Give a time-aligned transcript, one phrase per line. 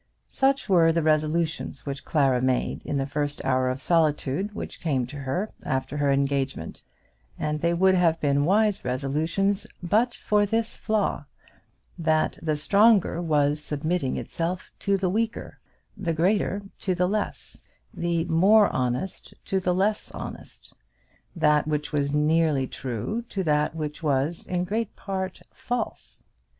[0.29, 5.05] Such were the resolutions which Clara made in the first hour of solitude which came
[5.05, 6.81] to her after her engagement;
[7.37, 11.25] and they would have been wise resolutions but for this flaw
[11.99, 15.59] that the stronger was submitting itself to the weaker,
[15.95, 17.61] the greater to the less,
[17.93, 20.73] the more honest to the less honest,
[21.35, 26.23] that which was nearly true to that which was in great part false.